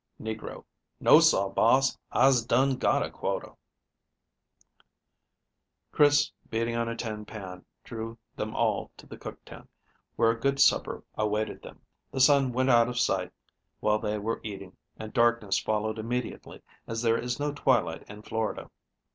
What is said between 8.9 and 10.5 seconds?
to the cook tent, where a